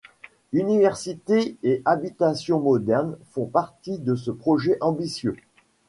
Université 0.51 1.57
et 1.61 1.83
habitations 1.85 2.59
modernes 2.59 3.17
font 3.33 3.45
partie 3.45 3.99
de 3.99 4.15
ce 4.15 4.31
projet 4.31 4.79
ambitieux. 4.81 5.37